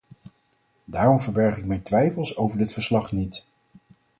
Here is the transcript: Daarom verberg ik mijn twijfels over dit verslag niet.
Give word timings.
Daarom 0.85 1.21
verberg 1.21 1.57
ik 1.57 1.65
mijn 1.65 1.81
twijfels 1.81 2.35
over 2.37 2.57
dit 2.57 2.73
verslag 2.73 3.11
niet. 3.11 3.45